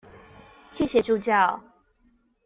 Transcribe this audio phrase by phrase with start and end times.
[0.65, 1.61] 謝謝助教